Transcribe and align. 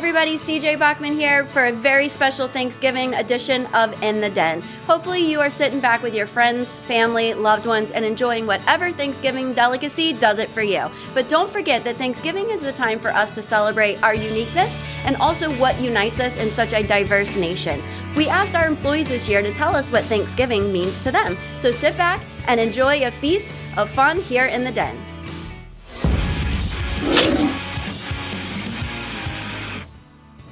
everybody, 0.00 0.38
CJ 0.38 0.78
Bachman 0.78 1.12
here 1.12 1.44
for 1.44 1.66
a 1.66 1.72
very 1.72 2.08
special 2.08 2.48
Thanksgiving 2.48 3.12
edition 3.12 3.66
of 3.74 4.02
In 4.02 4.18
the 4.18 4.30
Den. 4.30 4.62
Hopefully, 4.86 5.20
you 5.20 5.40
are 5.40 5.50
sitting 5.50 5.78
back 5.78 6.02
with 6.02 6.14
your 6.14 6.26
friends, 6.26 6.74
family, 6.74 7.34
loved 7.34 7.66
ones, 7.66 7.90
and 7.90 8.02
enjoying 8.02 8.46
whatever 8.46 8.92
Thanksgiving 8.92 9.52
delicacy 9.52 10.14
does 10.14 10.38
it 10.38 10.48
for 10.48 10.62
you. 10.62 10.86
But 11.12 11.28
don't 11.28 11.50
forget 11.50 11.84
that 11.84 11.96
Thanksgiving 11.96 12.48
is 12.48 12.62
the 12.62 12.72
time 12.72 12.98
for 12.98 13.10
us 13.10 13.34
to 13.34 13.42
celebrate 13.42 14.02
our 14.02 14.14
uniqueness 14.14 14.82
and 15.04 15.16
also 15.16 15.52
what 15.56 15.78
unites 15.78 16.18
us 16.18 16.38
in 16.38 16.48
such 16.48 16.72
a 16.72 16.82
diverse 16.82 17.36
nation. 17.36 17.82
We 18.16 18.26
asked 18.26 18.54
our 18.54 18.66
employees 18.66 19.10
this 19.10 19.28
year 19.28 19.42
to 19.42 19.52
tell 19.52 19.76
us 19.76 19.92
what 19.92 20.04
Thanksgiving 20.04 20.72
means 20.72 21.02
to 21.02 21.12
them. 21.12 21.36
So 21.58 21.70
sit 21.70 21.94
back 21.98 22.22
and 22.48 22.58
enjoy 22.58 23.06
a 23.06 23.10
feast 23.10 23.54
of 23.76 23.90
fun 23.90 24.18
here 24.18 24.46
in 24.46 24.64
the 24.64 24.72
Den. 24.72 24.96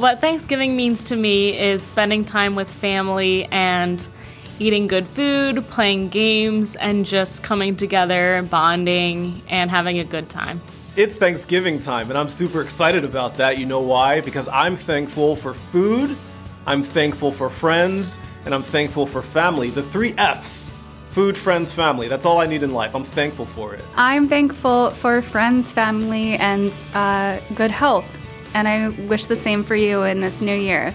What 0.00 0.22
Thanksgiving 0.22 0.76
means 0.76 1.02
to 1.04 1.14
me 1.14 1.58
is 1.58 1.82
spending 1.82 2.24
time 2.24 2.54
with 2.54 2.70
family 2.70 3.44
and 3.50 4.08
eating 4.58 4.86
good 4.86 5.06
food, 5.06 5.62
playing 5.68 6.08
games, 6.08 6.74
and 6.74 7.04
just 7.04 7.42
coming 7.42 7.76
together, 7.76 8.42
bonding, 8.48 9.42
and 9.46 9.70
having 9.70 9.98
a 9.98 10.04
good 10.04 10.30
time. 10.30 10.62
It's 10.96 11.16
Thanksgiving 11.16 11.80
time, 11.80 12.08
and 12.08 12.16
I'm 12.16 12.30
super 12.30 12.62
excited 12.62 13.04
about 13.04 13.36
that. 13.36 13.58
You 13.58 13.66
know 13.66 13.82
why? 13.82 14.22
Because 14.22 14.48
I'm 14.48 14.74
thankful 14.74 15.36
for 15.36 15.52
food, 15.52 16.16
I'm 16.64 16.82
thankful 16.82 17.30
for 17.30 17.50
friends, 17.50 18.16
and 18.46 18.54
I'm 18.54 18.62
thankful 18.62 19.06
for 19.06 19.20
family. 19.20 19.68
The 19.68 19.82
three 19.82 20.14
F's 20.16 20.72
food, 21.10 21.36
friends, 21.36 21.74
family. 21.74 22.08
That's 22.08 22.24
all 22.24 22.40
I 22.40 22.46
need 22.46 22.62
in 22.62 22.72
life. 22.72 22.94
I'm 22.94 23.04
thankful 23.04 23.44
for 23.44 23.74
it. 23.74 23.84
I'm 23.96 24.28
thankful 24.28 24.92
for 24.92 25.20
friends, 25.20 25.72
family, 25.72 26.36
and 26.36 26.72
uh, 26.94 27.38
good 27.54 27.70
health 27.70 28.19
and 28.54 28.68
I 28.68 28.88
wish 29.06 29.26
the 29.26 29.36
same 29.36 29.64
for 29.64 29.76
you 29.76 30.02
in 30.02 30.20
this 30.20 30.40
new 30.40 30.56
year. 30.56 30.94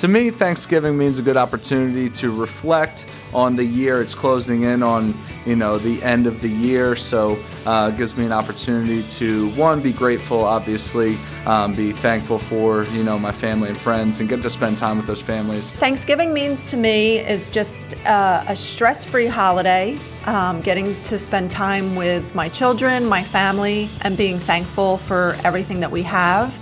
To 0.00 0.08
me, 0.08 0.30
Thanksgiving 0.30 0.96
means 0.96 1.18
a 1.18 1.22
good 1.22 1.36
opportunity 1.36 2.08
to 2.08 2.34
reflect 2.34 3.04
on 3.34 3.54
the 3.54 3.64
year. 3.64 4.00
It's 4.00 4.14
closing 4.14 4.62
in 4.62 4.82
on, 4.82 5.14
you 5.44 5.56
know, 5.56 5.76
the 5.76 6.02
end 6.02 6.26
of 6.26 6.40
the 6.40 6.48
year, 6.48 6.96
so 6.96 7.38
uh, 7.66 7.90
it 7.92 7.98
gives 7.98 8.16
me 8.16 8.24
an 8.24 8.32
opportunity 8.32 9.02
to 9.02 9.50
one 9.50 9.82
be 9.82 9.92
grateful, 9.92 10.42
obviously, 10.42 11.18
um, 11.44 11.74
be 11.74 11.92
thankful 11.92 12.38
for, 12.38 12.84
you 12.84 13.04
know, 13.04 13.18
my 13.18 13.30
family 13.30 13.68
and 13.68 13.76
friends, 13.76 14.20
and 14.20 14.28
get 14.30 14.40
to 14.40 14.48
spend 14.48 14.78
time 14.78 14.96
with 14.96 15.06
those 15.06 15.20
families. 15.20 15.70
Thanksgiving 15.72 16.32
means 16.32 16.70
to 16.70 16.78
me 16.78 17.18
is 17.18 17.50
just 17.50 17.94
uh, 18.06 18.42
a 18.48 18.56
stress-free 18.56 19.26
holiday. 19.26 19.98
Um, 20.24 20.62
getting 20.62 20.94
to 21.02 21.18
spend 21.18 21.50
time 21.50 21.94
with 21.94 22.34
my 22.34 22.48
children, 22.48 23.04
my 23.06 23.22
family, 23.22 23.90
and 24.00 24.16
being 24.16 24.38
thankful 24.38 24.96
for 24.96 25.36
everything 25.44 25.80
that 25.80 25.90
we 25.90 26.02
have 26.04 26.58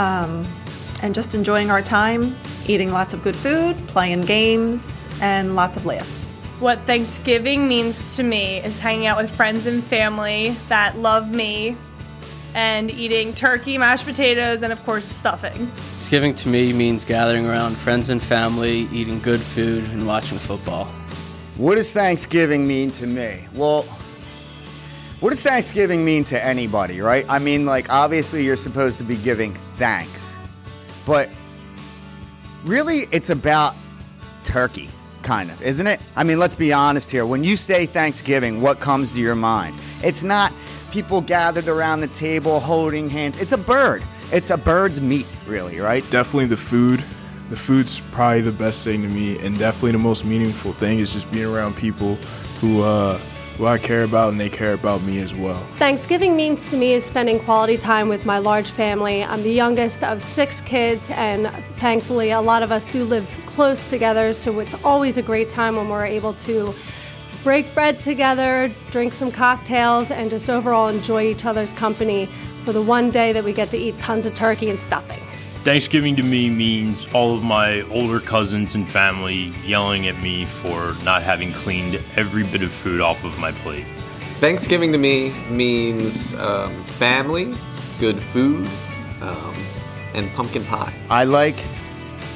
um, 0.00 0.46
and 1.02 1.14
just 1.14 1.34
enjoying 1.34 1.70
our 1.70 1.82
time, 1.82 2.34
eating 2.66 2.90
lots 2.90 3.12
of 3.12 3.22
good 3.22 3.36
food, 3.36 3.76
playing 3.86 4.22
games, 4.22 5.04
and 5.20 5.54
lots 5.54 5.76
of 5.76 5.84
laughs. 5.84 6.34
What 6.58 6.78
Thanksgiving 6.80 7.68
means 7.68 8.16
to 8.16 8.22
me 8.22 8.58
is 8.58 8.78
hanging 8.78 9.06
out 9.06 9.18
with 9.18 9.30
friends 9.30 9.66
and 9.66 9.84
family 9.84 10.56
that 10.68 10.96
love 10.98 11.30
me 11.30 11.76
and 12.54 12.90
eating 12.90 13.34
turkey, 13.34 13.78
mashed 13.78 14.04
potatoes, 14.04 14.62
and 14.62 14.72
of 14.72 14.84
course, 14.84 15.04
stuffing. 15.04 15.66
Thanksgiving 15.68 16.34
to 16.36 16.48
me 16.48 16.72
means 16.72 17.04
gathering 17.04 17.46
around 17.46 17.76
friends 17.76 18.10
and 18.10 18.22
family, 18.22 18.88
eating 18.92 19.20
good 19.20 19.40
food, 19.40 19.84
and 19.84 20.06
watching 20.06 20.38
football. 20.38 20.86
What 21.56 21.76
does 21.76 21.92
Thanksgiving 21.92 22.66
mean 22.66 22.90
to 22.92 23.06
me? 23.06 23.46
Well, 23.54 23.84
what 25.20 25.30
does 25.30 25.42
Thanksgiving 25.42 26.04
mean 26.04 26.24
to 26.24 26.44
anybody, 26.44 27.00
right? 27.00 27.26
I 27.28 27.38
mean, 27.38 27.66
like, 27.66 27.90
obviously, 27.90 28.44
you're 28.44 28.56
supposed 28.56 28.98
to 28.98 29.04
be 29.04 29.16
giving 29.16 29.54
thanks, 29.76 30.34
but 31.06 31.28
really, 32.64 33.06
it's 33.10 33.30
about 33.30 33.74
turkey, 34.44 34.88
kind 35.22 35.50
of, 35.50 35.60
isn't 35.62 35.86
it? 35.86 36.00
I 36.16 36.24
mean, 36.24 36.38
let's 36.38 36.54
be 36.54 36.72
honest 36.72 37.10
here. 37.10 37.26
When 37.26 37.44
you 37.44 37.56
say 37.56 37.86
Thanksgiving, 37.86 38.62
what 38.62 38.80
comes 38.80 39.12
to 39.12 39.20
your 39.20 39.34
mind? 39.34 39.78
It's 40.02 40.22
not 40.22 40.52
people 40.90 41.20
gathered 41.20 41.68
around 41.68 42.00
the 42.00 42.08
table 42.08 42.58
holding 42.58 43.08
hands, 43.08 43.38
it's 43.38 43.52
a 43.52 43.58
bird. 43.58 44.02
It's 44.32 44.50
a 44.50 44.56
bird's 44.56 45.00
meat, 45.00 45.26
really, 45.46 45.80
right? 45.80 46.08
Definitely 46.10 46.46
the 46.46 46.56
food. 46.56 47.04
The 47.50 47.56
food's 47.56 47.98
probably 48.12 48.42
the 48.42 48.52
best 48.52 48.84
thing 48.84 49.02
to 49.02 49.08
me, 49.08 49.36
and 49.44 49.58
definitely 49.58 49.90
the 49.92 49.98
most 49.98 50.24
meaningful 50.24 50.72
thing 50.72 51.00
is 51.00 51.12
just 51.12 51.30
being 51.32 51.52
around 51.52 51.76
people 51.76 52.14
who, 52.60 52.82
uh, 52.82 53.18
who 53.60 53.66
I 53.66 53.76
care 53.76 54.04
about 54.04 54.30
and 54.30 54.40
they 54.40 54.48
care 54.48 54.72
about 54.72 55.02
me 55.02 55.20
as 55.20 55.34
well. 55.34 55.62
Thanksgiving 55.76 56.34
means 56.34 56.70
to 56.70 56.78
me 56.78 56.94
is 56.94 57.04
spending 57.04 57.38
quality 57.38 57.76
time 57.76 58.08
with 58.08 58.24
my 58.24 58.38
large 58.38 58.70
family. 58.70 59.22
I'm 59.22 59.42
the 59.42 59.52
youngest 59.52 60.02
of 60.02 60.22
six 60.22 60.62
kids, 60.62 61.10
and 61.10 61.46
thankfully, 61.76 62.30
a 62.30 62.40
lot 62.40 62.62
of 62.62 62.72
us 62.72 62.90
do 62.90 63.04
live 63.04 63.28
close 63.44 63.90
together, 63.90 64.32
so 64.32 64.60
it's 64.60 64.82
always 64.82 65.18
a 65.18 65.22
great 65.22 65.50
time 65.50 65.76
when 65.76 65.90
we're 65.90 66.06
able 66.06 66.32
to 66.48 66.74
break 67.44 67.72
bread 67.74 67.98
together, 67.98 68.72
drink 68.90 69.12
some 69.12 69.30
cocktails, 69.30 70.10
and 70.10 70.30
just 70.30 70.48
overall 70.48 70.88
enjoy 70.88 71.24
each 71.24 71.44
other's 71.44 71.74
company 71.74 72.30
for 72.64 72.72
the 72.72 72.80
one 72.80 73.10
day 73.10 73.30
that 73.30 73.44
we 73.44 73.52
get 73.52 73.70
to 73.72 73.76
eat 73.76 73.98
tons 73.98 74.24
of 74.24 74.34
turkey 74.34 74.70
and 74.70 74.80
stuffing. 74.80 75.20
Thanksgiving 75.62 76.16
to 76.16 76.22
me 76.22 76.48
means 76.48 77.06
all 77.12 77.34
of 77.34 77.42
my 77.42 77.82
older 77.90 78.18
cousins 78.18 78.74
and 78.74 78.88
family 78.88 79.52
yelling 79.62 80.06
at 80.06 80.18
me 80.22 80.46
for 80.46 80.94
not 81.04 81.22
having 81.22 81.52
cleaned 81.52 81.96
every 82.16 82.44
bit 82.44 82.62
of 82.62 82.72
food 82.72 83.02
off 83.02 83.24
of 83.24 83.38
my 83.38 83.52
plate. 83.52 83.84
Thanksgiving 84.40 84.90
to 84.92 84.96
me 84.96 85.34
means 85.50 86.32
um, 86.36 86.82
family, 86.84 87.54
good 87.98 88.18
food, 88.18 88.66
um, 89.20 89.54
and 90.14 90.32
pumpkin 90.32 90.64
pie. 90.64 90.94
I 91.10 91.24
like 91.24 91.62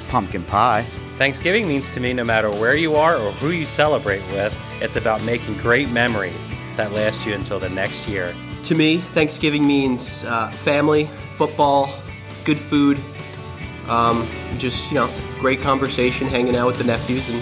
pumpkin 0.09 0.45
pie. 0.45 0.83
Thanksgiving 1.17 1.67
means 1.67 1.89
to 1.91 2.01
me 2.01 2.13
no 2.13 2.25
matter 2.25 2.51
where 2.51 2.75
you 2.75 2.95
are 2.95 3.17
or 3.17 3.31
who 3.33 3.53
you 3.53 3.65
celebrate 3.65 4.21
with, 4.33 4.55
it's 4.83 4.97
about 4.97 5.23
making 5.25 5.57
great 5.57 5.89
memories 5.89 6.59
that 6.77 6.93
last 6.93 7.25
you 7.25 7.33
until 7.33 7.59
the 7.59 7.71
next 7.71 8.07
year. 8.07 8.35
To 8.65 8.75
me, 8.75 8.99
Thanksgiving 8.99 9.67
means 9.67 10.25
uh, 10.25 10.51
family, 10.51 11.07
football, 11.37 11.89
good 12.45 12.59
food, 12.59 13.01
um, 13.89 14.27
just, 14.59 14.91
you 14.91 14.97
know, 14.97 15.11
great 15.39 15.61
conversation, 15.61 16.27
hanging 16.27 16.57
out 16.57 16.67
with 16.67 16.79
the 16.79 16.85
nephews, 16.85 17.29
and 17.29 17.39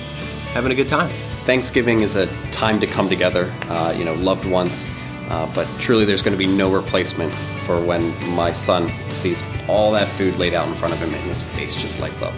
having 0.53 0.73
a 0.73 0.75
good 0.75 0.89
time. 0.89 1.09
Thanksgiving 1.45 2.03
is 2.03 2.15
a 2.15 2.27
time 2.51 2.79
to 2.81 2.87
come 2.87 3.09
together, 3.09 3.53
uh, 3.69 3.95
you 3.97 4.05
know, 4.05 4.15
loved 4.15 4.45
ones. 4.45 4.87
Uh, 5.29 5.51
but 5.55 5.67
truly, 5.79 6.05
there's 6.05 6.23
going 6.23 6.37
to 6.37 6.39
be 6.39 6.47
no 6.47 6.71
replacement 6.71 7.33
for 7.65 7.81
when 7.81 8.15
my 8.35 8.53
son 8.53 8.91
sees 9.09 9.43
all 9.69 9.93
that 9.93 10.09
food 10.09 10.37
laid 10.37 10.53
out 10.55 10.69
in 10.69 10.75
front 10.75 10.93
of 10.93 11.01
him 11.01 11.13
and 11.15 11.23
his 11.25 11.43
face 11.43 11.81
just 11.81 11.99
lights 12.01 12.23
up. 12.23 12.33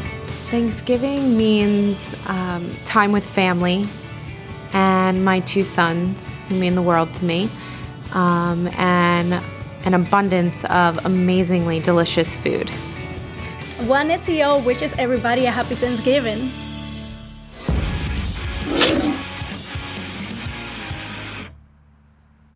Thanksgiving 0.51 1.37
means 1.37 2.15
um, 2.29 2.71
time 2.85 3.11
with 3.11 3.25
family 3.25 3.87
and 4.73 5.25
my 5.25 5.41
two 5.41 5.65
sons, 5.65 6.33
who 6.49 6.57
mean 6.57 6.75
the 6.75 6.83
world 6.83 7.13
to 7.15 7.25
me, 7.25 7.49
um, 8.13 8.69
and 8.77 9.35
an 9.85 9.95
abundance 9.95 10.65
of 10.67 11.05
amazingly 11.05 11.81
delicious 11.81 12.37
food. 12.37 12.71
One 13.87 14.09
SEO 14.09 14.65
wishes 14.65 14.95
everybody 14.97 15.45
a 15.45 15.51
happy 15.51 15.75
Thanksgiving. 15.75 16.41